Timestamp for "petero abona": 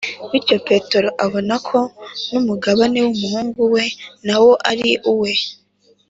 0.67-1.55